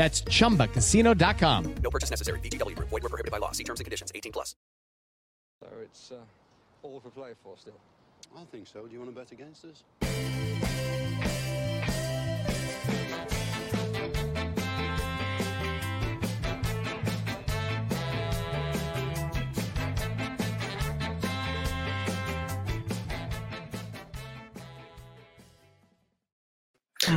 [0.00, 1.74] That's chumbacasino.com.
[1.82, 2.40] No purchase necessary.
[2.40, 2.88] VGW Group.
[2.88, 3.52] Void were prohibited by law.
[3.52, 4.10] See terms and conditions.
[4.14, 4.56] 18 plus.
[5.60, 6.16] So it's uh,
[6.82, 7.74] all for play for still.
[8.34, 8.86] I think so.
[8.86, 9.82] Do you want to bet against us?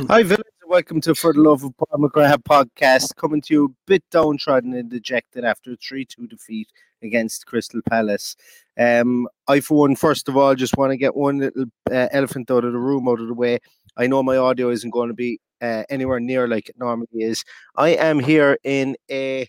[0.09, 0.42] Hi, villains, and
[0.73, 4.73] welcome to For the Love of Paul McGrath podcast, coming to you a bit downtrodden
[4.73, 6.67] and dejected after a 3 2 defeat
[7.03, 8.35] against Crystal Palace.
[8.79, 12.49] Um, I, for one, first of all, just want to get one little uh, elephant
[12.49, 13.59] out of the room, out of the way.
[13.97, 17.43] I know my audio isn't going to be uh, anywhere near like it normally is.
[17.75, 19.47] I am here in a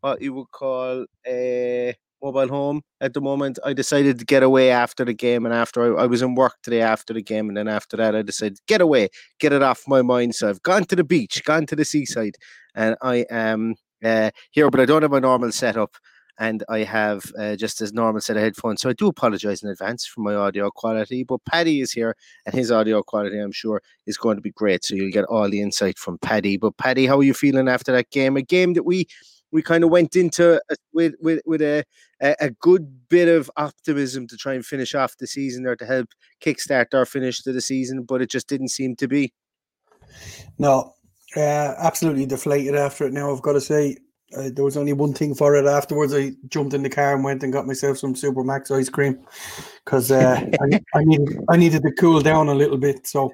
[0.00, 3.58] what you would call a mobile home at the moment.
[3.64, 6.56] I decided to get away after the game, and after I, I was in work
[6.62, 9.08] today after the game, and then after that, I decided get away,
[9.38, 10.34] get it off my mind.
[10.34, 12.36] So I've gone to the beach, gone to the seaside,
[12.74, 15.96] and I am uh, here, but I don't have my normal setup.
[16.38, 18.80] And I have uh, just as normal set of headphones.
[18.80, 21.22] So I do apologize in advance for my audio quality.
[21.22, 22.16] But Paddy is here,
[22.46, 24.82] and his audio quality, I'm sure, is going to be great.
[24.82, 26.56] So you'll get all the insight from Paddy.
[26.56, 28.38] But Paddy, how are you feeling after that game?
[28.38, 29.06] A game that we
[29.52, 30.62] we kind of went into
[30.94, 31.84] with with with a,
[32.20, 35.86] a a good bit of optimism to try and finish off the season or to
[35.86, 36.08] help
[36.40, 39.32] kickstart our finish to the season, but it just didn't seem to be.
[40.58, 40.94] No,
[41.36, 43.12] uh, absolutely deflated after it.
[43.12, 43.96] Now I've got to say,
[44.36, 45.66] uh, there was only one thing for it.
[45.66, 49.18] Afterwards, I jumped in the car and went and got myself some Supermax ice cream
[49.84, 53.06] because uh, I, I needed I needed to cool down a little bit.
[53.06, 53.32] So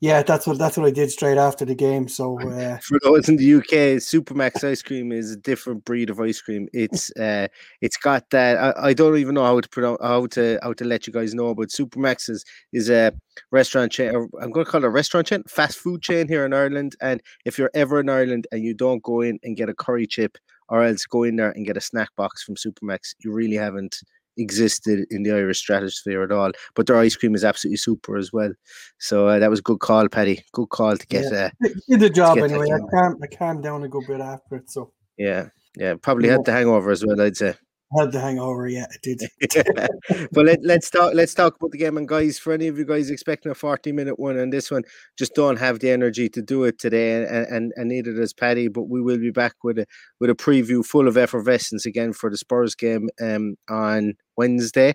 [0.00, 2.06] yeah, that's what that's what I did straight after the game.
[2.06, 6.20] So uh, For those in the UK, Supermax ice cream is a different breed of
[6.20, 6.68] ice cream.
[6.74, 7.48] It's uh,
[7.80, 8.58] it's got that.
[8.58, 11.34] I, I don't even know how to pronounce how to how to let you guys
[11.34, 13.12] know, but Supermax is is a
[13.50, 14.14] restaurant chain.
[14.14, 16.94] Or I'm going to call it a restaurant chain, fast food chain here in Ireland.
[17.00, 20.06] And if you're ever in Ireland and you don't go in and get a curry
[20.06, 20.36] chip,
[20.68, 23.96] or else go in there and get a snack box from Supermax, you really haven't
[24.36, 26.52] existed in the Irish stratosphere at all.
[26.74, 28.52] But their ice cream is absolutely super as well.
[28.98, 30.44] So uh, that was a good call, Paddy.
[30.52, 31.32] Good call to get.
[31.32, 32.66] yeah, Uh, did the job anyway.
[32.70, 34.70] I calmed, I calmed down a good bit after it.
[34.70, 35.94] So yeah, yeah.
[35.94, 37.20] Probably had the hangover as well.
[37.20, 37.54] I'd say.
[37.98, 38.68] Had the hangover.
[38.68, 40.28] Yeah, it did.
[40.32, 41.14] but let, let's talk.
[41.14, 41.96] Let's talk about the game.
[41.96, 44.82] And guys, for any of you guys expecting a forty-minute one on this one,
[45.16, 48.68] just don't have the energy to do it today, and, and and neither does Paddy.
[48.68, 49.86] But we will be back with a
[50.20, 54.94] with a preview full of effervescence again for the Spurs game um on Wednesday.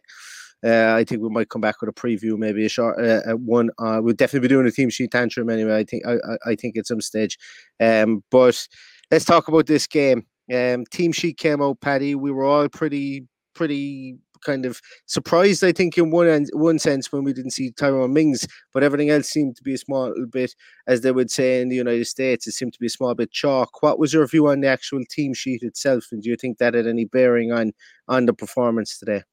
[0.63, 3.71] Uh, I think we might come back with a preview, maybe a short uh, one.
[3.79, 5.77] Uh, we'll definitely be doing a team sheet tantrum anyway.
[5.77, 7.37] I think I, I, I think at some stage.
[7.79, 8.67] Um, but
[9.09, 10.27] let's talk about this game.
[10.51, 12.15] Um, team sheet came out, Paddy.
[12.15, 17.11] We were all pretty pretty kind of surprised, I think, in one end, one sense
[17.11, 20.55] when we didn't see Tyrone Mings, but everything else seemed to be a small bit,
[20.87, 23.31] as they would say in the United States, it seemed to be a small bit
[23.31, 23.81] chalk.
[23.81, 26.73] What was your view on the actual team sheet itself, and do you think that
[26.73, 27.71] had any bearing on
[28.07, 29.23] on the performance today?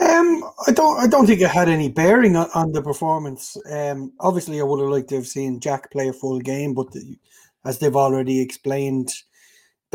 [0.00, 0.98] Um, I don't.
[0.98, 3.56] I don't think it had any bearing on, on the performance.
[3.70, 6.92] Um, obviously, I would have liked to have seen Jack play a full game, but
[6.92, 7.18] the,
[7.64, 9.10] as they've already explained,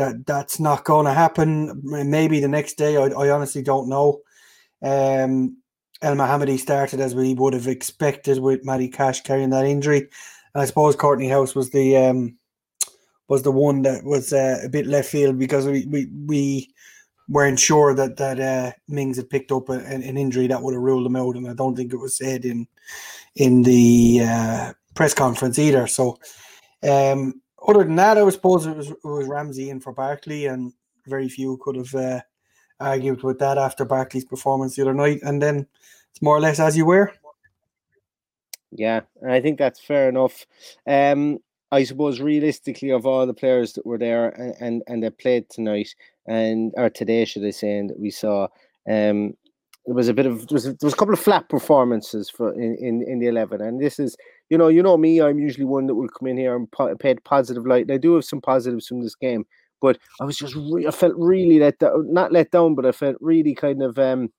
[0.02, 1.80] that that's not going to happen.
[1.84, 2.96] Maybe the next day.
[2.96, 4.20] I, I honestly don't know.
[4.82, 5.56] Um,
[6.02, 10.08] Elmohamady started as we would have expected with Matty Cash carrying that injury.
[10.54, 12.36] And I suppose Kortney Hause was the um,
[13.28, 16.74] was the one that was uh, a bit left field because we we, we
[17.28, 20.74] weren't sure that that uh, Mings had picked up a, an, an, injury that would
[20.74, 22.66] have ruled him out, and I don't think it was said in
[23.36, 25.86] in the uh, press conference either.
[25.86, 26.18] So,
[26.82, 30.72] um, other than that, I suppose it was it was Ramsey in for Barkley, and
[31.06, 32.20] very few could have uh,
[32.80, 35.20] argued with that after Barkley's performance the other night.
[35.22, 35.66] And then
[36.10, 37.12] it's more or less as you were.
[38.70, 40.46] Yeah, I think that's fair enough.
[40.86, 41.38] Um,
[41.70, 45.48] I suppose realistically, of all the players that were there and and, and that played
[45.50, 45.94] tonight
[46.26, 48.48] and or today, should I say, and we saw,
[48.88, 49.34] um,
[49.86, 52.52] it was a bit of there was, there was a couple of flat performances for
[52.54, 54.16] in, in, in the eleven, and this is
[54.52, 56.94] you know you know me, I'm usually one that will come in here and po-
[56.96, 59.44] paid positive light, and I do have some positives from this game,
[59.80, 62.92] but I was just re- I felt really let down, not let down, but I
[62.92, 64.30] felt really kind of um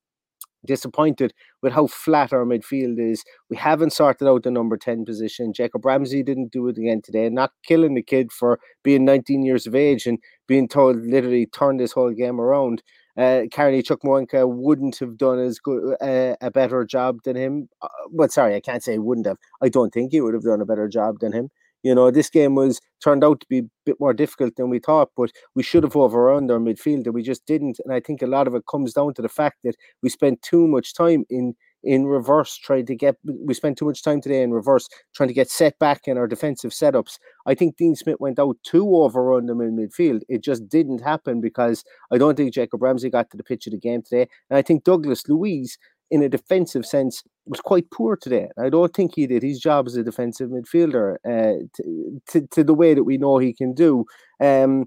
[0.65, 3.23] disappointed with how flat our midfield is.
[3.49, 5.53] We haven't sorted out the number 10 position.
[5.53, 9.67] Jacob Ramsey didn't do it again today, not killing the kid for being 19 years
[9.67, 12.81] of age and being told literally turn this whole game around.
[13.17, 17.69] Uh, Chukwuemeka wouldn't have done as good uh, a better job than him.
[17.81, 19.37] Uh, but sorry, I can't say he wouldn't have.
[19.61, 21.49] I don't think he would have done a better job than him.
[21.83, 24.79] You know, this game was turned out to be a bit more difficult than we
[24.79, 27.77] thought, but we should have overrun our midfield and we just didn't.
[27.83, 30.41] And I think a lot of it comes down to the fact that we spent
[30.41, 34.41] too much time in in reverse trying to get we spent too much time today
[34.41, 37.17] in reverse trying to get set back in our defensive setups.
[37.45, 40.21] I think Dean Smith went out to overrun them in midfield.
[40.29, 43.71] It just didn't happen because I don't think Jacob Ramsey got to the pitch of
[43.71, 44.27] the game today.
[44.49, 45.77] And I think Douglas Luiz,
[46.09, 48.47] in a defensive sense, was quite poor today.
[48.57, 52.63] I don't think he did his job as a defensive midfielder uh, to, to, to,
[52.63, 54.05] the way that we know he can do.
[54.39, 54.85] Um,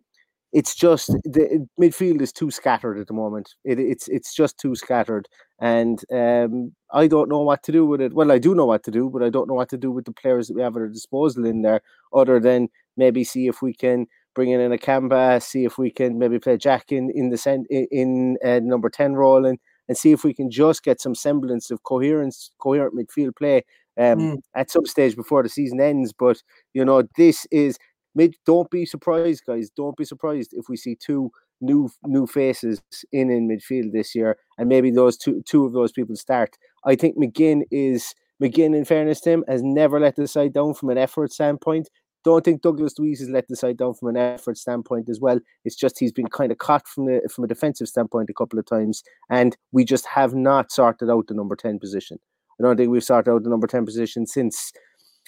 [0.57, 3.55] it's just the midfield is too scattered at the moment.
[3.63, 5.29] It, it's it's just too scattered,
[5.61, 8.15] and um, I don't know what to do with it.
[8.15, 10.07] Well, I do know what to do, but I don't know what to do with
[10.07, 11.83] the players that we have at our disposal in there,
[12.15, 16.39] other than maybe see if we can bring in Nakamba, see if we can maybe
[16.39, 19.59] play Jack in in the cent- in, uh, number ten role, and
[19.89, 23.59] and see if we can just get some semblance of coherence, coherent midfield play
[23.99, 24.37] um, mm.
[24.55, 26.15] at some stage before the season ends.
[26.19, 26.43] But
[26.73, 27.77] you know, this is
[28.17, 28.35] mid.
[28.45, 29.71] Don't be surprised, guys.
[29.71, 31.31] Don't be surprised if we see two
[31.61, 32.83] new new faces
[33.13, 36.57] in in midfield this year, and maybe those two two of those people start.
[36.85, 38.15] I think McGinn is.
[38.43, 41.89] McGinn, in fairness to him, has never let the side down from an effort standpoint.
[42.23, 45.41] Don't think Douglas Luiz has let the side down from an effort standpoint as well.
[45.65, 48.59] It's just he's been kind of caught from the from a defensive standpoint a couple
[48.59, 52.19] of times, and we just have not sorted out the number ten position.
[52.61, 54.73] I don't think we've sorted out the number ten position since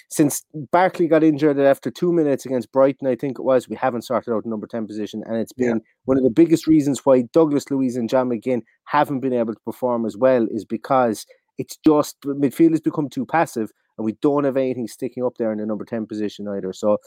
[0.09, 4.01] since Barkley got injured after two minutes against Brighton, I think it was, we haven't
[4.03, 5.23] sorted out the number 10 position.
[5.25, 5.91] And it's been yeah.
[6.05, 9.59] one of the biggest reasons why Douglas Luiz and John McGinn haven't been able to
[9.61, 11.25] perform as well, is because
[11.59, 15.51] it's just midfield has become too passive and we don't have anything sticking up there
[15.51, 16.73] in the number 10 position either.
[16.73, 16.97] So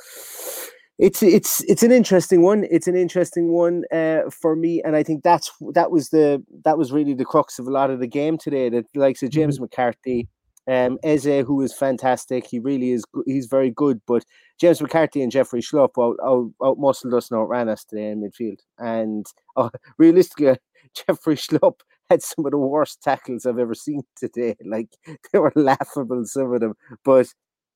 [0.99, 2.67] it's it's it's an interesting one.
[2.71, 6.79] It's an interesting one uh, for me, and I think that's that was the that
[6.79, 8.69] was really the crux of a lot of the game today.
[8.69, 9.65] That like of James mm-hmm.
[9.65, 10.29] McCarthy,
[10.69, 12.47] um, Eze, who is fantastic.
[12.47, 13.05] He really is.
[13.27, 14.01] He's very good.
[14.07, 14.25] But
[14.61, 18.23] James McCarthy and Jeffrey Schlupp out, out, out muscled us and outran us today in
[18.23, 18.59] midfield.
[18.79, 19.27] And
[19.57, 20.59] uh, realistically,
[20.95, 21.81] Jeffrey Schlupp
[22.11, 24.57] had some of the worst tackles I've ever seen today.
[24.65, 24.89] Like
[25.33, 26.75] they were laughable, some of them.
[27.05, 27.29] But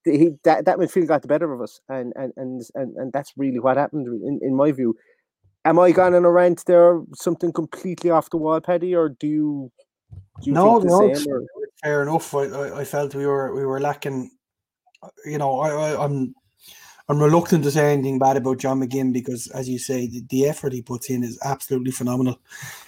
[0.05, 3.33] he that, that midfield got the better of us, and and and and, and that's
[3.37, 4.95] really what happened in, in my view.
[5.65, 7.03] Am I gone on a rant there?
[7.17, 9.73] Something completely off the wall, Paddy, or do you?
[10.41, 11.13] Do you no, no,
[11.83, 12.35] fair enough.
[12.35, 14.31] I, I, I felt we were we were lacking.
[15.25, 16.35] You know, I, I I'm
[17.09, 20.47] I'm reluctant to say anything bad about John McGinn because, as you say, the, the
[20.47, 22.41] effort he puts in is absolutely phenomenal.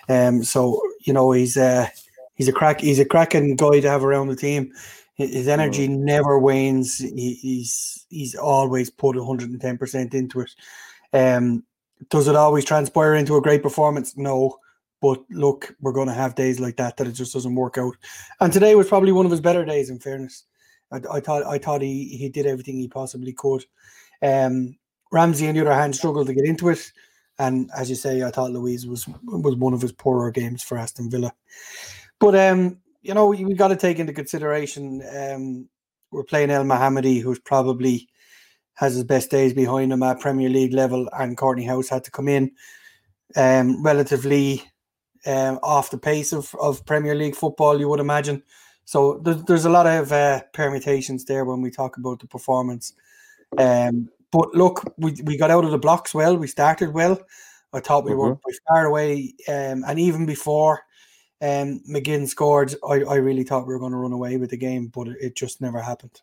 [0.08, 1.88] Um, so you know he's uh,
[2.34, 4.72] he's a crack he's a cracking guy to have around the team.
[5.14, 6.98] His energy never wanes.
[6.98, 10.50] He, he's he's always put 110 percent into it.
[11.12, 11.64] Um,
[12.10, 14.16] does it always transpire into a great performance?
[14.16, 14.58] No.
[15.00, 17.96] But look, we're going to have days like that that it just doesn't work out.
[18.40, 19.90] And today was probably one of his better days.
[19.90, 20.44] In fairness,
[20.92, 23.64] I, I thought I thought he he did everything he possibly could.
[24.22, 24.76] Um,
[25.12, 26.92] Ramsey, on the other hand, struggled to get into it.
[27.38, 30.76] And as you say, I thought Luiz was was one of his poorer games for
[30.76, 31.32] Aston Villa.
[32.18, 35.68] But um, you know, we, we got to take into consideration um,
[36.10, 38.08] we're playing Elmohamady, who's probably
[38.74, 42.10] has his best days behind him at Premier League level, and Kortney Hause had to
[42.10, 42.50] come in
[43.36, 44.62] um, relatively
[45.26, 48.42] um, off the pace of, of Premier League football, you would imagine.
[48.84, 52.94] So there's, there's a lot of uh, permutations there when we talk about the performance.
[53.56, 56.36] Um, but look, we, we got out of the blocks well.
[56.36, 57.20] We started well.
[57.72, 58.20] I thought we mm-hmm.
[58.20, 60.80] were by far away, um, and even before
[61.42, 64.56] um, McGinn scored, I, I really thought we were going to run away with the
[64.56, 66.22] game, but it, it just never happened.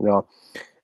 [0.00, 0.26] No,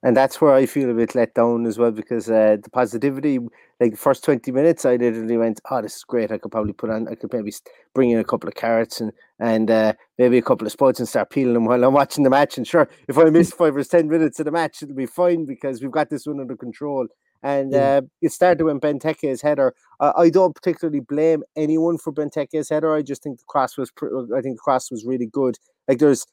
[0.05, 3.39] and that's where I feel a bit let down as well because uh, the positivity,
[3.81, 6.31] like the first twenty minutes, I literally went, "Oh, this is great!
[6.31, 7.53] I could probably put on, I could maybe
[7.95, 11.09] bring in a couple of carrots and and uh, maybe a couple of spuds and
[11.09, 12.57] start peeling them while I'm watching the match.
[12.57, 15.47] And sure, if I miss five or ten minutes of the match, it'll be fine
[15.47, 17.09] because we've got this one under control."
[17.43, 17.97] And Yeah.
[17.99, 19.75] uh, it started when Benteke's header.
[20.01, 22.95] I don't particularly blame anyone for Benteke's header.
[22.95, 23.91] I just think the cross was.
[23.91, 25.57] Pr- I think the cross was really good.
[25.87, 26.25] Like there's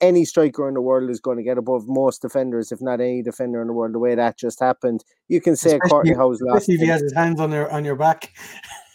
[0.00, 3.22] any striker in the world is going to get above most defenders, if not any
[3.22, 3.94] defender in the world.
[3.94, 6.62] The way that just happened, you can say Kortney Hause lost.
[6.62, 8.32] especially if he has his hands on your on your back.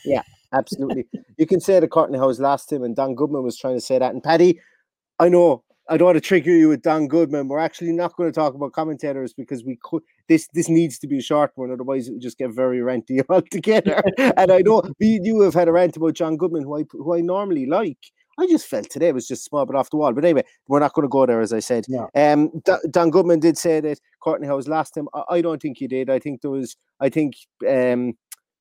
[0.03, 1.05] Yeah, absolutely.
[1.37, 3.99] you can say that Kortney Hause lost him, and Don Goodman was trying to say
[3.99, 4.11] that.
[4.11, 4.59] And Paddy,
[5.19, 7.49] I know I don't want to trigger you with Don Goodman.
[7.49, 10.01] We're actually not going to talk about commentators because we could.
[10.29, 13.21] This this needs to be a short one, otherwise it would just get very ranty
[13.29, 14.01] altogether.
[14.17, 17.21] and I know you have had a rant about John Goodman, who I who I
[17.21, 17.99] normally like.
[18.41, 20.13] I just felt today was just small bit off the wall.
[20.13, 21.85] But anyway, we're not going to go there, as I said.
[22.15, 25.07] Um, D- Don Goodman did say that Kortney Hause last him.
[25.13, 26.09] I, I don't think he did.
[26.09, 26.75] I think there was.
[26.99, 27.35] I think
[27.67, 28.13] um,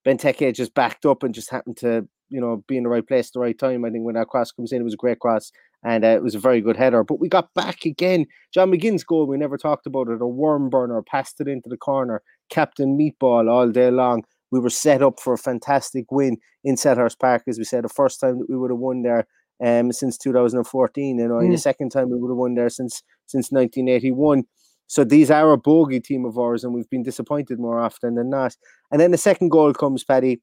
[0.07, 3.29] Benteke just backed up and just happened to, you know, be in the right place
[3.29, 3.85] at the right time.
[3.85, 5.51] I think when that cross comes in, it was a great cross
[5.83, 7.05] and uh, it was a very good header.
[7.05, 8.27] But we got back again.
[8.53, 10.21] John McGinn's goal, we never talked about it.
[10.21, 14.25] A worm burner, passed it into the corner, Captain Meatball all day long.
[14.51, 17.89] We were set up for a fantastic win in Selhurst Park, as we said, the
[17.89, 19.27] first time that we would have won there
[19.62, 21.61] um, since 2014, you know, and the Mm.
[21.62, 24.45] second time we would have won there since since 1981.
[24.87, 28.29] So these are a bogey team of ours, and we've been disappointed more often than
[28.31, 28.57] not.
[28.90, 30.40] And then the second goal comes, Paddy.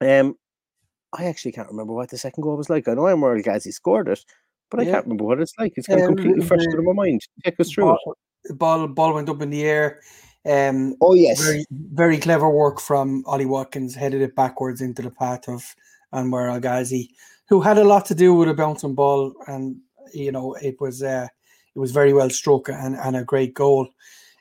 [0.00, 0.36] Um,
[1.12, 2.86] I actually can't remember what the second goal was like.
[2.88, 4.24] I know I'm where Anwar El Ghazi scored it,
[4.70, 5.72] but I can't remember what it's like.
[5.76, 7.22] It's gone Um, completely fresh out of my mind.
[7.44, 7.98] Take us through it.
[8.04, 8.14] ball,
[8.56, 10.00] ball ball went up in the air.
[10.44, 11.40] Um, Oh, yes.
[11.42, 13.94] very very clever work from Ollie Watkins.
[13.96, 15.74] Headed it backwards into the path of
[16.14, 17.10] Anwar El Ghazi,
[17.48, 19.76] who had a lot to do with a bouncing ball, and
[20.12, 21.28] you know it was uh,
[21.74, 23.88] it was very well struck and, and a great goal.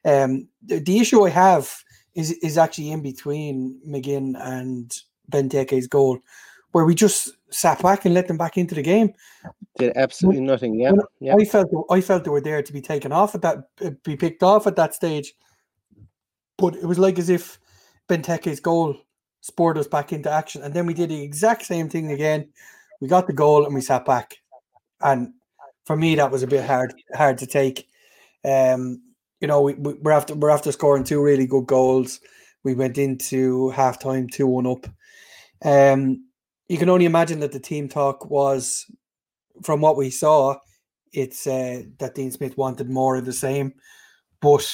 [0.04, 1.76] Um, the, the issue I have
[2.16, 4.92] is is actually in between McGinn and
[5.32, 6.20] Benteke's goal,
[6.72, 9.14] where we just sat back and let them back into the game.
[9.78, 10.80] Did absolutely nothing.
[10.80, 11.36] Yeah, yeah.
[11.40, 14.16] I felt I felt they were there to be taken off at that uh, be
[14.16, 15.34] picked off at that stage.
[16.58, 17.60] But it was like as if
[18.08, 18.96] Benteke's goal
[19.42, 20.64] spurred us back into action.
[20.64, 22.50] And then we did the exact same thing again.
[23.06, 24.36] We got the goal and we sat back.
[25.00, 25.34] And
[25.86, 27.88] for me that was a bit hard hard to take.
[28.44, 29.00] Um,
[29.40, 32.20] you know, we, we- we're after we're after scoring two really good goals.
[32.64, 34.88] We went into halftime two one up.
[35.64, 36.26] Um,
[36.68, 38.88] you can only imagine that the team talk was
[39.62, 40.56] from what we saw,
[41.14, 43.76] it's uh, that Dean Smith wanted more of the same,
[44.42, 44.68] but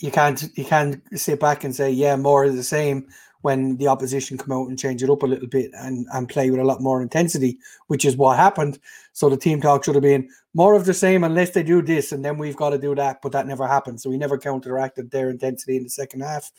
[0.00, 3.06] you can't you can't sit back and say yeah more of the same
[3.46, 6.50] when the opposition come out and change it up a little bit and and play
[6.50, 8.80] with a lot more intensity, which is what happened.
[9.12, 12.10] So the team talk should have been more of the same unless they do this,
[12.10, 13.22] and then we've got to do that.
[13.22, 16.50] But that never happened, so we never counteracted their intensity in the second half.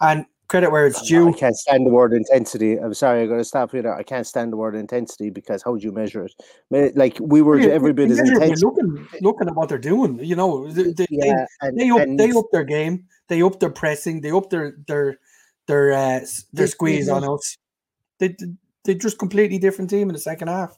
[0.00, 1.28] And credit where it's due.
[1.28, 2.78] I can't stand the word intensity.
[2.78, 3.96] I'm sorry, I got to stop you there.
[3.96, 6.28] I can't stand the word intensity because how do you measure
[6.70, 6.96] it?
[6.96, 8.62] Like we were Yeah, every bit as measure it by intense.
[8.62, 12.00] Looking, looking at what they're doing, you know, they, they, Yeah, they, and- they up,
[12.00, 15.18] and they up their game, they up their pressing, they up their their
[15.68, 16.20] their uh,
[16.52, 17.56] their squeeze on us.
[18.18, 18.34] They
[18.84, 20.76] they just completely different team in the second half.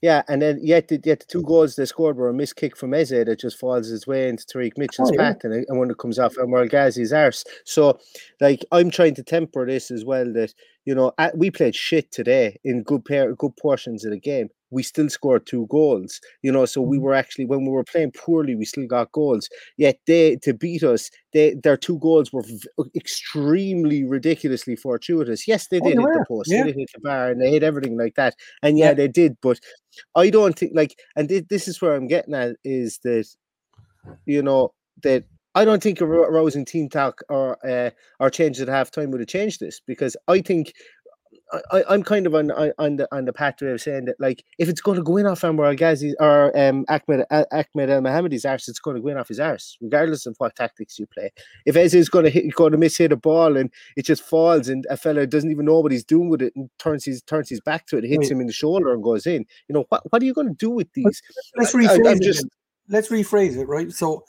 [0.00, 2.76] Yeah, and then yet the, yet the two goals they scored were a missed kick
[2.76, 5.32] from Eze that just falls his way into Tyrick Mitchell's Oh, yeah.
[5.34, 7.44] path, and, it- and when it comes off Anwar El Ghazi's arse.
[7.64, 8.00] So,
[8.40, 10.24] like, I'm trying to temper this as well.
[10.32, 10.52] That
[10.86, 14.48] you know, at, we played shit today in good pair, good portions of the game.
[14.72, 16.20] We still scored two goals.
[16.42, 16.90] You know, so Mm-hmm.
[16.90, 19.48] we were actually when we were playing poorly, we still got goals.
[19.76, 25.46] Yet they to beat us, they their two goals were v- extremely ridiculously fortuitous.
[25.46, 26.64] Yes, they Oh, did they hit the post, yeah.
[26.64, 28.34] they hit the bar, and they hit everything like that.
[28.62, 28.94] And yeah, Yeah.
[28.94, 29.60] they did, but
[30.16, 33.26] I don't think like, and thi- this is where I'm getting at is that,
[34.26, 35.24] you know, that
[35.54, 39.20] I don't think a ro- rousing team talk or uh, or changes at halftime would
[39.20, 40.72] have changed this because I think.
[41.52, 44.44] I, I- I'm kind of on on- the on the pathway of saying that like
[44.58, 47.88] if it's going to go in off Anwar El Ghazi or um, Ahmed uh, Ahmed
[47.90, 51.06] Elmohamady's arse, it's going to go in off his arse, regardless of what tactics you
[51.06, 51.30] play.
[51.66, 54.22] If Eze is going to hit, going to miss hit a ball and it just
[54.22, 57.22] falls, and a fella doesn't even know what he's doing with it and turns his
[57.22, 58.32] turns his back to it, hits Right.
[58.32, 59.44] him in the shoulder and goes in.
[59.68, 60.02] You know what?
[60.10, 61.22] What are you going to do with these?
[61.56, 62.22] Let's I- I- rephrase I'm it.
[62.22, 62.46] just.
[62.88, 63.90] Let's rephrase it, right?
[63.92, 64.24] So,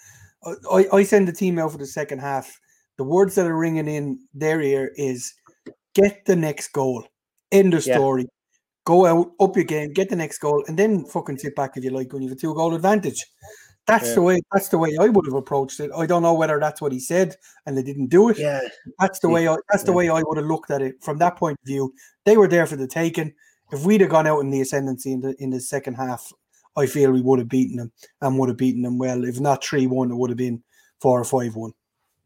[0.46, 2.60] I- I, I send the team out for the second half.
[2.98, 5.34] The words that are ringing in their ear is
[5.96, 7.06] get the next goal.
[7.54, 7.96] End of Yeah.
[7.96, 8.28] story.
[8.86, 11.84] Go out, up your game, get the next goal, and then fucking sit back if
[11.86, 13.26] you like when you have a two goal advantage.
[13.88, 14.16] That's Yeah.
[14.16, 14.42] the way.
[14.52, 15.92] That's the way I would have approached it.
[15.96, 18.38] I don't know whether that's what he said and they didn't do it.
[18.38, 18.62] yeah.
[19.00, 19.48] That's the way.
[19.48, 19.98] I, that's the yeah.
[19.98, 21.94] way I would have looked at it from that point of view.
[22.26, 23.34] They were there for the taking.
[23.72, 26.32] If we'd have gone out in the ascendancy in the in the second half,
[26.76, 27.92] I feel we would have beaten them
[28.22, 29.24] and would have beaten them well.
[29.24, 30.64] If not 3 1, it would have been
[31.02, 31.74] 4 or 5 1.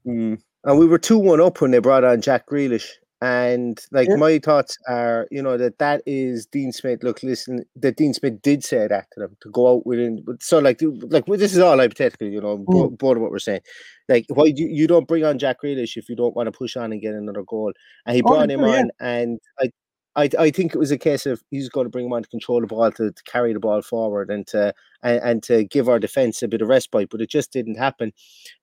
[0.05, 0.41] Mm.
[0.63, 2.87] And we were 2 1 up when they brought on Jack Grealish.
[3.19, 4.15] And like Yeah.
[4.17, 7.01] my thoughts are, you know, that that is Dean Smith.
[7.01, 10.23] Look, listen, that Dean Smith did say that to them to go out within.
[10.39, 12.97] So like, like this is all hypothetical, you know, Mm.
[12.99, 13.61] both of what we're saying.
[14.07, 16.77] Like, why you, you don't bring on Jack Grealish if you don't want to push
[16.77, 17.73] on and get another goal?
[18.05, 18.81] And he Oh, brought him yeah.
[18.81, 19.71] on, and I,
[20.17, 22.29] I, I think it was a case of he's going to bring him on to
[22.29, 25.87] control the ball, to, to carry the ball forward, and to and, and to give
[25.87, 27.09] our defense a bit of respite.
[27.11, 28.11] But it just didn't happen.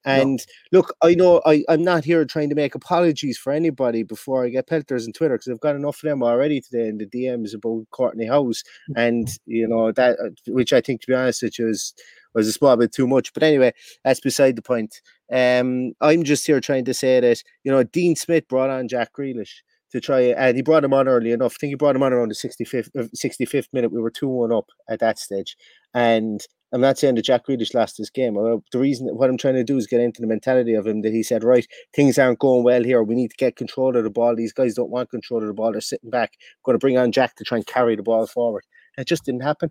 [0.05, 4.45] And look, I know I, I'm not here trying to make apologies for anybody before
[4.45, 7.07] I get pelters on Twitter because I've got enough of them already today in the
[7.07, 8.65] DMs about Kortney Hause
[8.97, 11.95] and you know that uh, which I think to be honest you was
[12.35, 13.33] was a small bit too much.
[13.33, 15.01] But anyway, that's beside the point.
[15.33, 19.13] Um, I'm just here trying to say that you know Dean Smith brought on Jack
[19.13, 19.61] Grealish
[19.95, 21.55] to try and he brought him on early enough.
[21.57, 23.93] I think he brought him on around the 65th, uh, 65th minute.
[23.93, 25.57] We were 2 1 up at that stage.
[25.95, 26.41] And
[26.73, 28.37] I'm not saying that Jack Grealish lost this game.
[28.37, 31.03] Uh, The reason what I'm trying to do is get into the mentality of him
[31.03, 33.05] that he said, right, things aren't going well here.
[33.05, 34.35] We need to get control of the ball.
[34.35, 35.71] These guys don't want control of the ball.
[35.71, 36.33] They're sitting back.
[36.65, 38.65] going to bring on Jack to try and carry the ball forward.
[38.99, 39.71] It just didn't happen.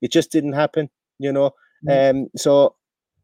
[0.00, 1.50] It just didn't happen, you know.
[1.90, 2.76] Um, so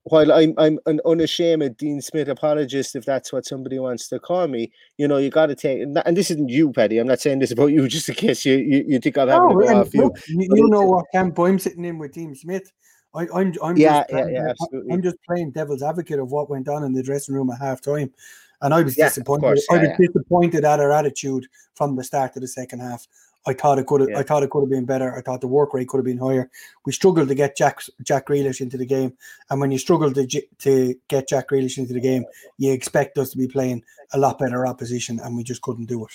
[0.05, 4.49] while I'm I'm an unashamed Dean Smith apologist, if that's what somebody wants to call
[4.49, 5.81] me, you know, you got to take.
[5.83, 6.99] And, this isn't you, Paddy.
[6.99, 9.49] I'm not saying this about you, just in case you you, you think I'm having
[9.51, 10.03] Oh, off you.
[10.03, 12.73] look, you, you know what camp I'm sitting in with Dean Smith.
[13.15, 14.93] I, I'm I'm Yeah, just yeah, playing, yeah, I- absolutely.
[14.93, 17.81] I'm just playing devil's advocate of what went on in the dressing room at half
[17.81, 18.13] time.
[18.61, 19.45] And I was Yeah, disappointed.
[19.45, 19.97] course, I was yeah.
[19.99, 23.07] disappointed at our attitude from the start of the second half.
[23.47, 24.11] I thought it could have.
[24.11, 24.19] Yeah.
[24.19, 25.17] I thought it could have been better.
[25.17, 26.51] I thought the work rate could have been higher.
[26.87, 29.17] We struggled to get Jack Jack Grealish into the game,
[29.51, 30.27] and when you struggle to
[30.59, 32.25] to get Jack Grealish into the game,
[32.59, 33.83] you expect us to be playing
[34.13, 36.13] a lot better opposition, and we just couldn't do it.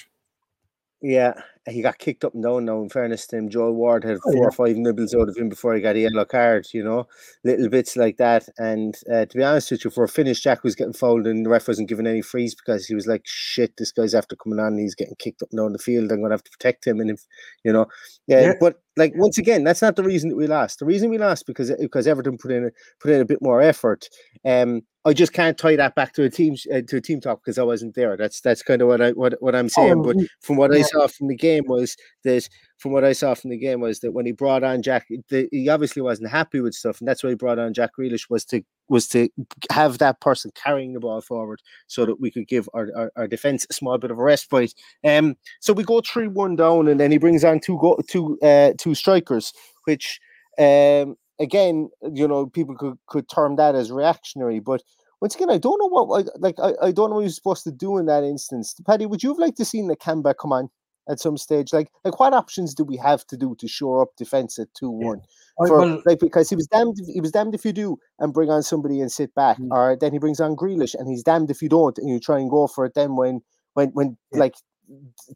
[1.02, 1.34] Yeah,
[1.68, 2.82] he got kicked up and down now.
[2.82, 4.48] In fairness to him, Joel Ward had Oh, four yeah.
[4.48, 6.68] or five nibbles out of him before he got a yellow card.
[6.74, 7.08] You know,
[7.44, 8.48] little bits like that.
[8.58, 11.46] And uh, to be honest with you, for a finish, Jack was getting fouled, and
[11.46, 14.60] the ref wasn't giving any frees because he was like, "Shit, this guy's after coming
[14.60, 14.68] on.
[14.68, 16.12] And he's getting kicked up and down the field.
[16.12, 17.26] I'm gonna have to protect him." And if
[17.64, 17.88] you know,
[18.28, 18.42] yeah.
[18.42, 18.54] Yeah.
[18.60, 20.80] But like once again, that's not the reason that we lost.
[20.80, 23.62] The reason we lost because because Everton put in a, put in a bit more
[23.62, 24.08] effort.
[24.46, 27.42] Um, I just can't tie that back to a team uh, to a team talk
[27.42, 28.18] because I wasn't there.
[28.18, 30.00] That's that's kind of what I what, what I'm saying.
[30.00, 33.34] Oh, but from what I saw from the game was that from what I saw
[33.34, 36.60] from the game was that when he brought on Jack, the, he obviously wasn't happy
[36.60, 39.30] with stuff, and that's why he brought on Jack Grealish was to was to
[39.72, 43.28] have that person carrying the ball forward so that we could give our, our, our
[43.28, 44.74] defense a small bit of a respite.
[45.06, 48.38] Um, so we go three one down, and then he brings on two go two
[48.42, 49.54] uh two strikers,
[49.86, 50.20] which
[50.60, 54.82] um again you know people could could term that as reactionary, but
[55.20, 56.60] once again, I don't know what like.
[56.60, 58.76] I, I don't know what you're supposed to do in that instance.
[58.86, 60.70] Paddy, would you have liked to seen Nakamba come on
[61.10, 61.74] at some stage?
[61.74, 64.90] Like, like what options do we have to do to shore up defense at two
[64.90, 65.22] one?
[65.68, 66.96] For well- like because he was damned.
[67.00, 69.72] If, he was damned if you do and bring on somebody and sit back, Mm.
[69.72, 72.40] or then he brings on Grealish and he's damned if you don't and you try
[72.40, 72.94] and go for it.
[72.94, 73.42] Then when
[73.74, 74.40] when when Yeah.
[74.40, 74.56] like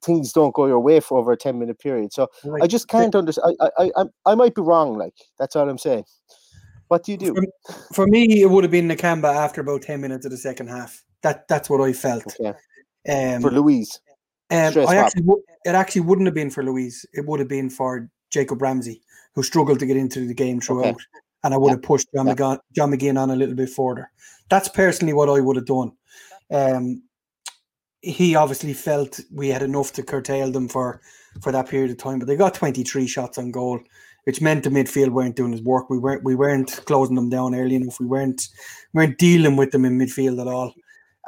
[0.03, 2.13] things don't go your way for over a ten minute period.
[2.13, 2.27] So
[2.61, 3.55] I just can't understand.
[3.59, 4.97] I, I I I might be wrong.
[4.97, 6.05] Like that's all I'm saying.
[6.87, 7.33] What do you do?
[7.33, 10.67] For, for me, it would have been Nakamba after about ten minutes of the second
[10.67, 11.03] half.
[11.23, 12.25] That that's what I felt.
[12.39, 12.53] Okay.
[13.09, 13.99] Um, For Luiz.
[14.51, 17.05] Um, I actually, wou- it actually wouldn't have been for Luiz.
[17.13, 19.01] It would have been for Jacob Ramsey,
[19.33, 20.99] who struggled to get into the game throughout,
[21.43, 21.73] and I would Yeah.
[21.75, 22.33] have pushed John, Yeah.
[22.35, 24.09] McGon- John McGinn on a little bit further.
[24.49, 25.93] That's personally what I would have done.
[26.51, 27.03] Um,
[28.01, 31.01] he obviously felt we had enough to curtail them for
[31.41, 33.79] for that period of time, but they got 23 shots on goal,
[34.25, 35.89] which meant the midfield weren't doing his work.
[35.89, 37.99] We weren't we weren't closing them down early enough.
[38.01, 38.49] We weren't
[38.93, 40.73] weren't dealing with them in midfield at all,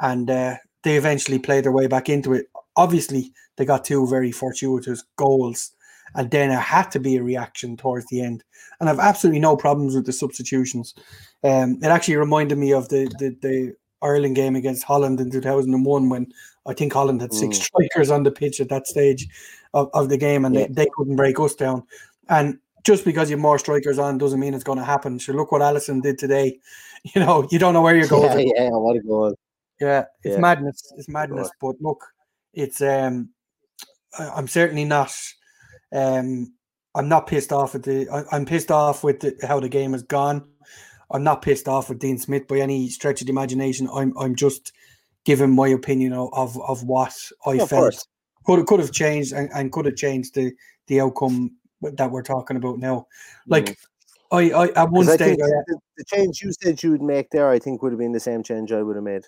[0.00, 2.48] and uh, they eventually played their way back into it.
[2.76, 5.72] Obviously, they got two very fortuitous goals,
[6.14, 8.42] and then there had to be a reaction towards the end.
[8.80, 10.94] And I've absolutely no problems with the substitutions.
[11.42, 16.08] Um, it actually reminded me of the the, the Ireland game against Holland in 2001
[16.08, 16.26] when
[16.66, 17.62] I think Holland had six Mm.
[17.62, 19.26] strikers on the pitch at that stage
[19.72, 20.66] of, of the game and Yeah.
[20.66, 21.84] they, they couldn't break us down.
[22.28, 25.18] And just because you have more strikers on doesn't mean it's going to happen.
[25.18, 26.58] So look what Alisson did today.
[27.14, 28.48] You know, you don't know where you're going.
[28.48, 29.34] Yeah, yeah, what a goal.
[29.78, 30.40] Yeah, it's Yeah.
[30.40, 30.90] madness.
[30.96, 31.50] It's madness.
[31.60, 32.02] But look,
[32.54, 33.30] it's um,
[34.18, 35.14] I'm certainly not.
[35.92, 36.54] Um,
[36.94, 38.08] I'm not pissed off at the.
[38.08, 40.48] I, I'm pissed off with the, how the game has gone.
[41.10, 43.88] I'm not pissed off with Dean Smith by any stretch of the imagination.
[43.92, 44.72] I'm I'm just
[45.24, 47.14] giving my opinion of of, what
[47.46, 48.06] I Yeah, felt
[48.44, 50.52] could could have changed and, and could have changed the
[50.86, 53.06] the outcome that we're talking about now.
[53.46, 53.76] Like
[54.32, 57.30] I, I at one stage think I, the, the change you said you would make
[57.30, 59.26] there, I think would have been the same change I would have made,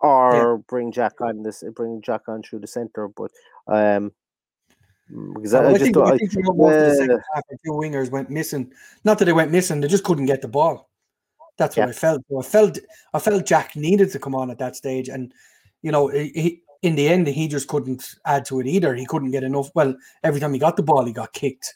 [0.00, 3.08] or bring Jack on this, bring Jack on through the center.
[3.08, 3.30] But
[3.66, 4.12] um,
[5.34, 6.06] Because So I, I I, just think, don't.
[6.08, 8.72] I I, think throughout most of the second half, our two wingers went missing.
[9.04, 10.90] Not that they went missing; they just couldn't get the ball.
[11.58, 11.90] That's what Yeah.
[11.90, 12.22] I felt.
[12.28, 12.78] So I felt
[13.14, 15.32] I felt Jack needed to come on at that stage, and
[15.82, 18.94] you know, he, he- in the end, he just couldn't add to it either.
[18.94, 19.70] He couldn't get enough.
[19.74, 21.74] Well, every time he got the ball, he got kicked,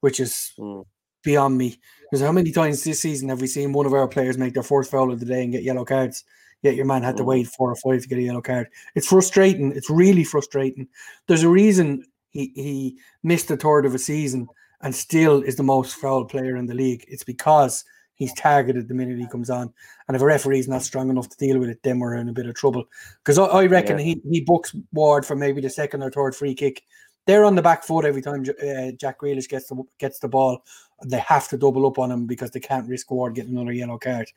[0.00, 0.84] which is Mm.
[1.22, 1.80] beyond me.
[2.10, 4.62] Because how many times this season have we seen one of our players make their
[4.62, 6.24] fourth foul of the day and get yellow cards?
[6.64, 7.26] Yet your man had to Mm.
[7.26, 8.68] wait four or five to get a yellow card.
[8.96, 9.70] It's frustrating.
[9.76, 10.88] It's really frustrating.
[11.28, 14.48] There's a reason he he missed a third of a season
[14.80, 17.04] and still is the most foul player in the league.
[17.06, 17.84] It's because
[18.16, 19.72] he's targeted the minute he comes on.
[20.08, 22.32] And if a referee's not strong enough to deal with it, then we're in a
[22.32, 22.84] bit of trouble.
[23.22, 24.04] Because I, I reckon Yeah.
[24.04, 26.82] he, he books Ward for maybe the second or third free kick.
[27.26, 30.62] They're on the back foot every time uh, Jack Grealish gets the gets the ball.
[31.04, 33.98] They have to double up on him because they can't risk Ward getting another yellow
[33.98, 34.30] card.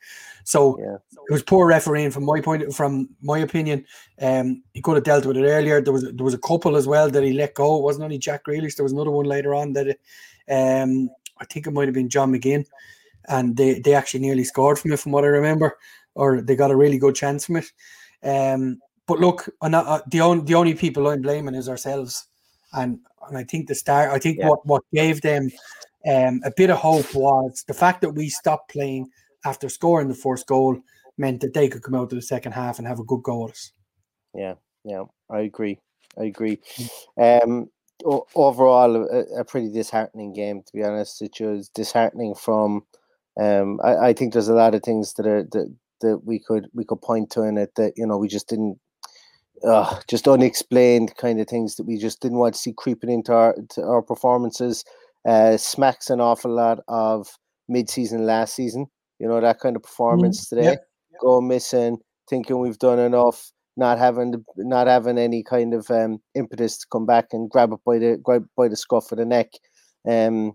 [0.44, 0.96] So Yeah.
[1.28, 3.86] it was poor refereeing from my point, from my opinion.
[4.20, 5.80] Um, he could have dealt with it earlier.
[5.80, 7.78] There was there was a couple as well that he let go.
[7.78, 8.76] It wasn't only Jack Grealish.
[8.76, 9.98] There was another one later on that,
[10.50, 12.66] um, I think it might have been John McGinn,
[13.28, 15.78] and they they actually nearly scored from it, from what I remember,
[16.14, 17.72] or they got a really good chance from it.
[18.22, 22.26] Um, but look, I'm not, uh, the only the only people I'm blaming is ourselves,
[22.72, 24.10] and and I think the start.
[24.10, 24.48] I think Yeah.
[24.48, 25.50] what what gave them
[26.08, 29.08] um, a bit of hope was the fact that we stopped playing
[29.44, 30.78] after scoring the first goal
[31.18, 33.44] meant that they could come out to the second half and have a good go
[33.44, 33.72] at us.
[34.34, 35.78] Yeah, yeah, I agree.
[36.18, 36.60] I agree.
[37.20, 37.68] Um,
[38.04, 41.20] o- overall, a, a pretty disheartening game, to be honest.
[41.22, 42.84] It was disheartening from.
[43.40, 46.68] Um, I, I think there's a lot of things that are that, that we could
[46.74, 48.78] we could point to in it that you know we just didn't.
[49.66, 53.32] Uh, just unexplained kind of things that we just didn't want to see creeping into
[53.32, 54.84] our our performances.
[55.26, 57.28] Uh, smacks an awful lot of
[57.68, 58.86] mid-season last season.
[59.18, 60.64] You know that kind of performance today.
[61.12, 61.18] yeah.
[61.20, 61.98] Go missing,
[62.30, 66.86] thinking we've done enough, not having the, not having any kind of um, impetus to
[66.92, 69.48] come back and grab it by the grab by the scruff of the neck.
[70.08, 70.52] Um,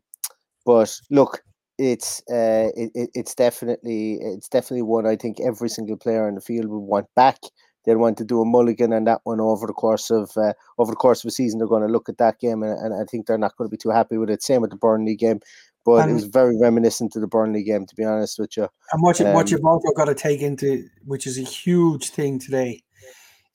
[0.66, 1.42] but look,
[1.78, 6.42] it's uh, it- it's definitely it's definitely one I think every single player on the
[6.42, 7.38] field would want back.
[7.86, 10.92] They'd want to do a mulligan on that one over the course of uh, over
[10.92, 11.60] the course of a season.
[11.60, 13.72] They're going to look at that game and, and I think they're not going to
[13.72, 14.44] be too happy with it.
[14.44, 15.42] Same with the Burnley game,
[15.86, 18.68] but it was very reminiscent to the Burnley game, to be honest with you.
[18.92, 22.10] And what, you, Um, what you've also got to take into, which is a huge
[22.10, 22.84] thing today,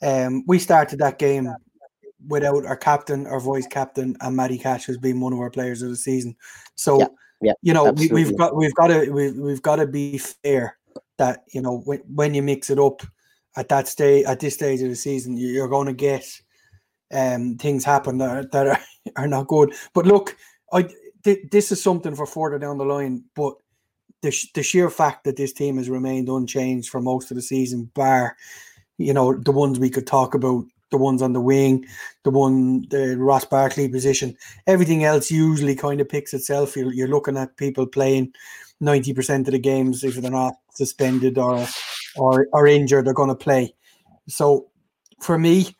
[0.03, 1.49] um, we started that game
[2.27, 5.83] without our captain, our vice captain, and Matty Cash has been one of our players
[5.83, 6.37] of the season.
[6.75, 7.07] So, Yeah,
[7.41, 10.77] yeah, you know, we, we've got we've got to we've, we've got to be fair
[11.19, 13.03] that you know when, when you mix it up
[13.59, 16.25] at that stage at this stage of the season, you- you're going to get
[17.13, 18.79] um things happen that are, that are,
[19.17, 19.73] are not good.
[19.95, 20.37] But look,
[20.73, 20.89] I
[21.25, 23.55] th- this is something for further down the line, but
[24.23, 27.43] the, sh- the sheer fact that this team has remained unchanged for most of the
[27.43, 28.37] season, bar,
[28.99, 31.87] you know, the ones we could talk about, the ones on the wing,
[32.25, 36.77] the one, the Ross Barkley position, everything else usually kind of picks itself.
[36.77, 38.33] You're, you're looking at people playing
[38.83, 41.67] 90% of the games if they're not suspended or,
[42.19, 43.75] or, or injured, they're going to play.
[44.29, 44.69] So
[45.21, 45.77] for me,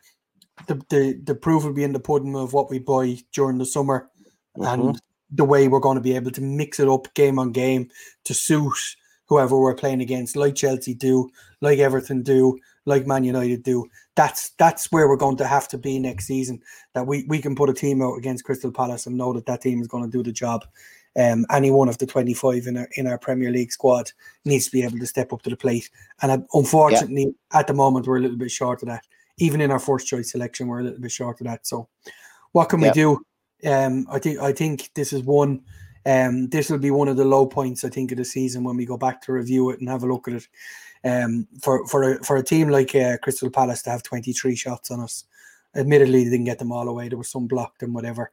[0.67, 3.67] the, the, the proof will be in the pudding of what we buy during the
[3.67, 4.11] summer
[4.57, 4.81] mm-hmm.
[4.89, 7.89] and the way we're going to be able to mix it up game on game
[8.25, 8.97] to suit
[9.27, 11.29] whoever we're playing against, like Chelsea do,
[11.61, 13.87] like Everton do, like Man United do.
[14.15, 16.61] That's that's where we're going to have to be next season.
[16.95, 19.61] That we, we can put a team out against Crystal Palace and know that that
[19.61, 20.65] team is going to do the job.
[21.19, 24.13] Um, any one of the twenty five in our in our Premier League squad
[24.45, 25.91] needs to be able to step up to the plate.
[26.23, 29.05] And uh, unfortunately, at the moment, we're a little bit short of that.
[29.39, 31.67] Even in our first choice selection, we're a little bit short of that.
[31.67, 31.89] So,
[32.53, 32.89] what can Yeah.
[32.89, 33.21] we do?
[33.69, 35.63] Um, I think I think this is one.
[36.07, 38.77] Um, this will be one of the low points I think of the season when
[38.77, 40.49] we go back to review it and have a look at it.
[41.05, 44.55] Um, for for a, for a team like uh, Crystal Palace to have twenty three
[44.57, 45.25] shots on us,
[45.75, 47.09] admittedly they didn't get them all away.
[47.09, 48.31] There was some blocked and whatever,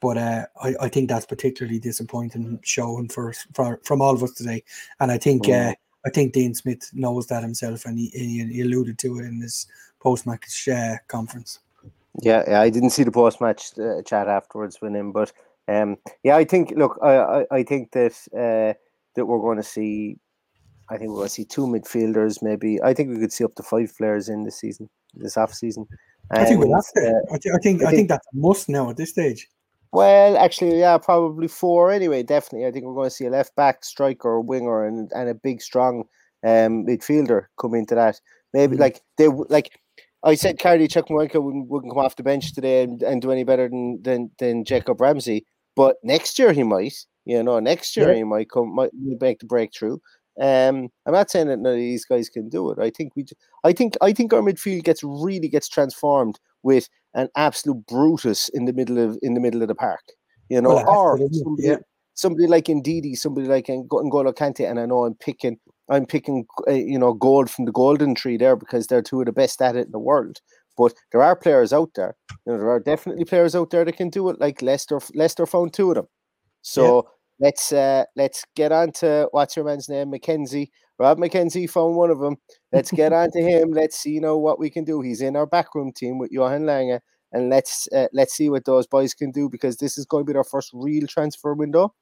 [0.00, 4.32] but uh, I I think that's particularly disappointing showing for, for from all of us
[4.32, 4.62] today.
[5.00, 5.70] And I think Mm.
[5.70, 5.74] uh,
[6.06, 9.40] I think Dean Smith knows that himself, and he, he, he alluded to it in
[9.40, 9.66] his
[10.00, 11.58] post match uh, conference.
[12.22, 15.32] Yeah, yeah, I didn't see the post match uh, chat afterwards with him, but
[15.66, 18.74] um, yeah, I think look, I, I, I think that uh,
[19.14, 20.18] that we're going to see.
[20.90, 22.80] I think we're going to see two midfielders, maybe.
[22.82, 25.86] I think we could see up to five players in this season, this off season.
[26.30, 27.08] I think we'll have to.
[27.10, 29.10] uh, I, thi- I think I I think think- that's a must now at this
[29.10, 29.48] stage.
[29.92, 32.22] Well, actually, yeah, probably four anyway.
[32.22, 35.28] Definitely, I think we're going to see a left back, striker, a winger, and and
[35.28, 36.04] a big, strong
[36.44, 38.20] um, midfielder come into that.
[38.52, 38.80] Maybe Mm.
[38.80, 39.78] like they like
[40.24, 43.44] I said, Carney Chukwuemeka wouldn't, wouldn't come off the bench today and, and do any
[43.44, 45.46] better than than than Jacob Ramsey,
[45.76, 46.94] but next year he might.
[47.24, 48.16] You know, next year Yeah.
[48.16, 49.98] he might come, might make the breakthrough.
[50.40, 52.78] Um, I'm not saying that none of these guys can do it.
[52.78, 53.26] I think we,
[53.64, 58.64] I think I think our midfield gets really gets transformed with an absolute Brutus in
[58.64, 60.02] the middle of in the middle of the park.
[60.48, 61.76] You know, Well, or somebody, yeah.
[62.14, 66.72] somebody like Ndidi, somebody like N'Golo Kante, and I know I'm picking I'm picking uh,
[66.72, 69.76] you know gold from the golden tree there because they're two of the best at
[69.76, 70.40] it in the world.
[70.76, 72.16] But there are players out there.
[72.46, 74.40] You know, there are definitely players out there that can do it.
[74.40, 76.06] Like Leicester, Leicester found two of them.
[76.62, 77.08] So
[77.40, 80.70] let's uh let's get on to what's your man's name, McKenzie.
[80.98, 82.36] Rob McKenzie found one of them.
[82.72, 83.72] Let's get on to him.
[83.72, 85.00] Let's see, you know, what we can do.
[85.00, 87.00] He's in our backroom team with Johan Lange,
[87.32, 90.26] and let's uh, let's see what those boys can do because this is going to
[90.26, 91.94] be their first real transfer window,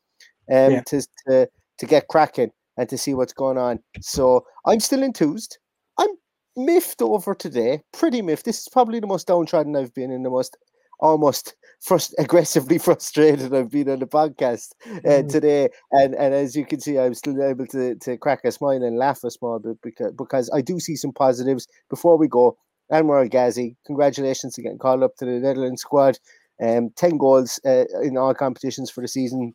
[0.50, 0.82] um, Yeah.
[0.86, 1.48] to to
[1.78, 3.80] to get cracking and to see what's going on.
[4.00, 5.58] So I'm still enthused.
[5.98, 6.10] I'm
[6.56, 8.44] miffed over today, pretty miffed.
[8.44, 10.56] This is probably the most downtrodden I've been in, the most
[11.00, 11.54] almost
[11.86, 15.28] frust- aggressively frustrated I've been on the podcast uh, Mm.
[15.28, 15.68] today.
[15.92, 18.96] And and as you can see, I'm still able to to crack a smile and
[18.98, 21.66] laugh a small bit because because I do see some positives.
[21.90, 22.56] Before we go,
[22.92, 26.18] Anwar Ghazi, congratulations on getting called up to the Netherlands squad.
[26.62, 29.54] Um, ten goals uh, in all competitions for the season.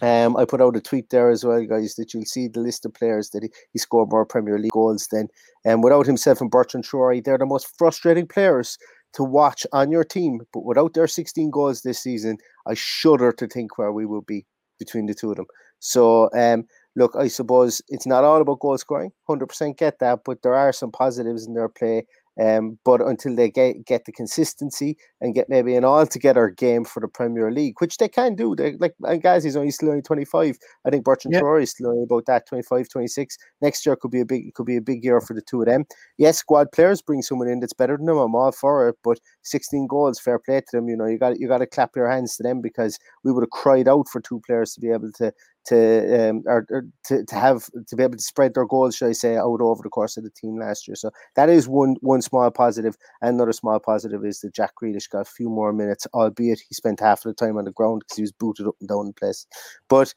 [0.00, 2.84] Um, I put out a tweet there as well, guys, that you'll see the list
[2.84, 5.28] of players that he, he scored more Premier League goals than.
[5.64, 8.78] And without himself and Bertrand Traore, they're the most frustrating players
[9.14, 10.40] to watch on your team.
[10.52, 14.46] But without their 16 goals this season, I shudder to think where we will be
[14.78, 15.46] between the two of them.
[15.78, 16.64] So, um,
[16.96, 19.12] look, I suppose it's not all about goal scoring.
[19.28, 22.06] 100% get that, but there are some positives in their play.
[22.40, 27.00] Um, but until they get get the consistency and get maybe an all-together game for
[27.00, 30.56] the Premier League, which they can do, they like Ghazi's only still only 25.
[30.86, 31.40] I think Bertrand Yeah.
[31.40, 33.36] Traore is still only about that 25, 26.
[33.60, 35.66] Next year could be a big could be a big year for the two of
[35.66, 35.84] them.
[36.16, 38.16] Yes, squad players bring someone in that's better than them.
[38.16, 40.88] I'm all for it, but 16 goals, fair play to them.
[40.88, 43.42] You know, you got you got to clap your hands to them because we would
[43.42, 45.32] have cried out for two players to be able to
[45.66, 49.08] to um or, or to, to have to be able to spread their goals, should
[49.08, 50.94] I say, out over the course of the team last year.
[50.94, 52.96] So that is one one small positive.
[53.20, 57.00] Another small positive is that Jack Grealish got a few more minutes, albeit he spent
[57.00, 59.12] half of the time on the ground because he was booted up and down the
[59.12, 59.46] place.
[59.88, 60.14] But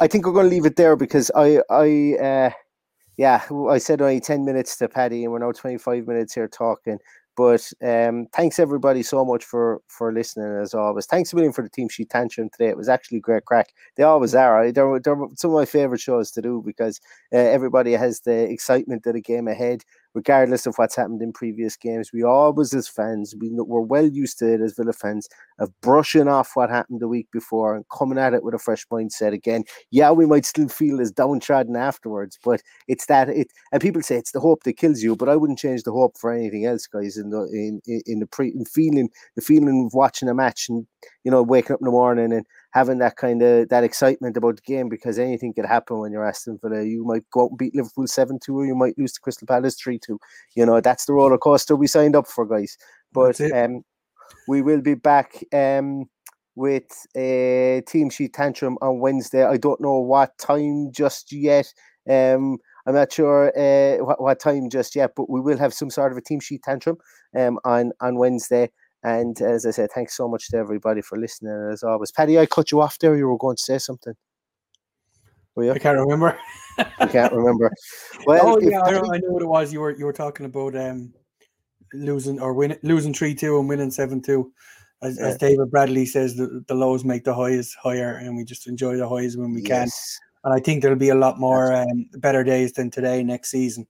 [0.00, 2.50] I think we're going to leave it there because I I uh,
[3.16, 6.48] yeah I said only ten minutes to Paddy and we're now twenty five minutes here
[6.48, 6.98] talking.
[7.36, 11.06] But um, thanks everybody so much for for listening as always.
[11.06, 12.68] Thanks a million for the team sheet tantrum today.
[12.68, 13.68] It was actually great crack.
[13.96, 14.70] They always are.
[14.72, 17.00] They're, they're some of my favorite shows to do because
[17.32, 21.76] uh, everybody has the excitement of the game ahead, regardless of what's happened in previous
[21.76, 22.10] games.
[22.12, 26.28] We always, as fans, we we're well used to it as Villa fans of brushing
[26.28, 29.64] off what happened the week before and coming at it with a fresh mindset again.
[29.90, 33.52] Yeah, we might still feel as downtrodden afterwards, but it's that it.
[33.72, 36.18] And people say it's the hope that kills you, but I wouldn't change the hope
[36.18, 37.16] for anything else, guys.
[37.16, 40.86] In the in, in the pre in feeling the feeling of watching a match and
[41.24, 44.56] you know waking up in the morning and having that kind of that excitement about
[44.56, 46.82] the game because anything could happen when you're Aston Villa.
[46.82, 49.46] You might go out and beat Liverpool seven two, or you might lose to Crystal
[49.46, 50.18] Palace three two.
[50.54, 52.76] You know that's the roller coaster we signed up for, guys.
[53.12, 53.82] But um,
[54.48, 56.06] we will be back um
[56.56, 59.44] with a team sheet tantrum on Wednesday.
[59.44, 61.72] I don't know what time just yet.
[62.08, 65.90] Um, I'm not sure uh, what, what time just yet, but we will have some
[65.90, 66.98] sort of a team sheet tantrum
[67.36, 68.70] um on on Wednesday.
[69.02, 71.70] And as I said, thanks so much to everybody for listening.
[71.72, 73.16] As always, Paddy, I cut you off there.
[73.16, 74.14] You were going to say something.
[75.54, 75.72] Were you?
[75.72, 76.38] I can't remember.
[76.78, 77.70] I can't remember.
[78.26, 79.72] Well, oh yeah, I, know, I know what it was.
[79.72, 81.14] You were you were talking about um
[81.94, 84.52] losing or winning losing three two and winning seven two.
[85.02, 88.66] As, as David Bradley says, the, the lows make the highs higher, and we just
[88.66, 89.88] enjoy the highs when we can.
[90.44, 93.86] And I think there'll be a lot more um, better days than today next season.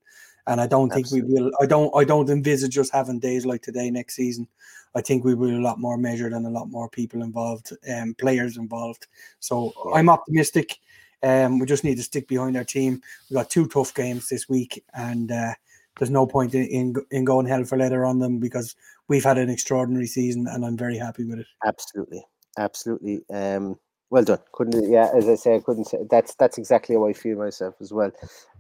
[0.51, 1.53] And I don't think we will.
[1.61, 1.95] I don't.
[1.95, 4.49] I don't envisage us having days like today next season.
[4.97, 7.73] I think we will be a lot more measured and a lot more people involved,
[7.95, 9.07] um, players involved.
[9.39, 10.77] So I'm optimistic.
[11.23, 13.01] Um, we just need to stick behind our team.
[13.31, 15.55] We got two tough games this week, and uh,
[16.01, 18.75] there's no point in, in in going hell for leather on them because
[19.07, 21.47] we've had an extraordinary season, and I'm very happy with it.
[21.65, 22.25] Absolutely,
[22.59, 23.23] absolutely.
[23.33, 23.79] Um,
[24.11, 24.39] well done.
[24.53, 27.77] Couldn't yeah, as I say, I couldn't say that's that's exactly how I feel myself
[27.81, 28.11] as well.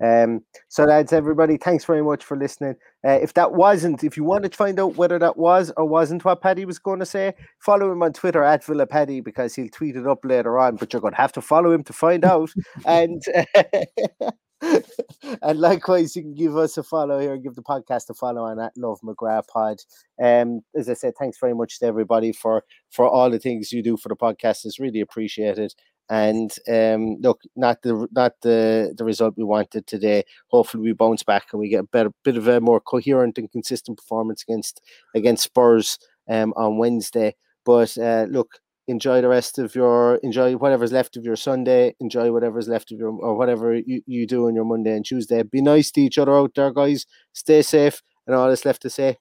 [0.00, 2.76] Um, so lads, everybody, thanks very much for listening.
[3.04, 6.24] Uh, if that wasn't, if you wanted to find out whether that was or wasn't
[6.24, 9.68] what Paddy was going to say, follow him on Twitter at Villa Paddy because he'll
[9.68, 10.76] tweet it up later on.
[10.76, 12.50] But you're going to have to follow him to find out.
[12.86, 13.22] and
[15.42, 18.42] and likewise, you can give us a follow here, and give the podcast a follow
[18.42, 19.78] on at Love McGrath Pod.
[20.22, 23.82] Um, as I said, thanks very much to everybody for for all the things you
[23.82, 24.64] do for the podcast.
[24.64, 25.74] It's really appreciated.
[26.10, 30.24] And um, look, not the not the the result we wanted today.
[30.48, 33.50] Hopefully, we bounce back and we get a better bit of a more coherent and
[33.50, 34.82] consistent performance against
[35.14, 37.34] against Spurs um, on Wednesday.
[37.64, 38.58] But uh, look,
[38.90, 42.98] enjoy the rest of your enjoy whatever's left of your Sunday, enjoy whatever's left of
[42.98, 45.42] your or whatever you, you do on your Monday and Tuesday.
[45.42, 47.06] Be nice to each other out there, guys.
[47.32, 49.18] Stay safe, and all that's left to say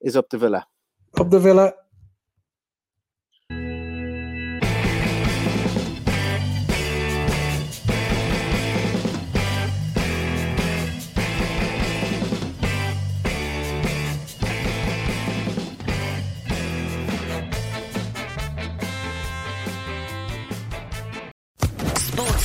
[0.00, 0.66] is up the villa.
[1.18, 1.74] Up the villa.